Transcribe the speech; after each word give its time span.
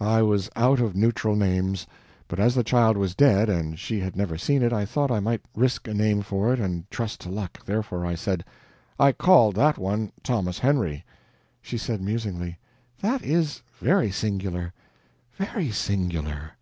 I 0.00 0.22
was 0.22 0.50
out 0.56 0.80
of 0.80 0.96
neutral 0.96 1.36
names, 1.36 1.86
but 2.26 2.40
as 2.40 2.56
the 2.56 2.64
child 2.64 2.96
was 2.96 3.14
dead 3.14 3.48
and 3.48 3.78
she 3.78 4.00
had 4.00 4.16
never 4.16 4.36
seen 4.36 4.60
it, 4.64 4.72
I 4.72 4.84
thought 4.84 5.12
I 5.12 5.20
might 5.20 5.40
risk 5.54 5.86
a 5.86 5.94
name 5.94 6.20
for 6.20 6.52
it 6.52 6.58
and 6.58 6.90
trust 6.90 7.20
to 7.20 7.28
luck. 7.28 7.64
Therefore 7.64 8.04
I 8.04 8.16
said: 8.16 8.44
"I 8.98 9.12
called 9.12 9.54
that 9.54 9.78
one 9.78 10.10
Thomas 10.24 10.58
Henry." 10.58 11.04
She 11.62 11.78
said, 11.78 12.02
musingly: 12.02 12.58
"That 13.02 13.22
is 13.22 13.62
very 13.80 14.10
singular... 14.10 14.72
very 15.38 15.70
singular." 15.70 16.56